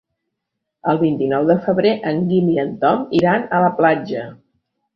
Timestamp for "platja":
3.79-4.29